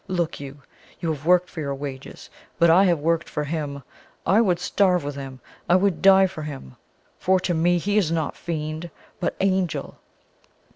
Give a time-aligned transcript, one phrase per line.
[0.07, 0.63] Look you!
[0.99, 3.83] you have worked for your wages; but I have worked for HIM
[4.25, 6.75] I would starve with him, I would die for him!
[7.19, 9.99] For to me he is not fiend, but Angel!"